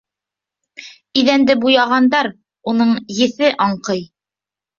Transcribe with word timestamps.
Иҙәнде 1.21 1.55
буяғандар, 1.65 2.31
уның 2.73 2.95
эҫе 3.27 3.53
аңҡый. 3.69 4.03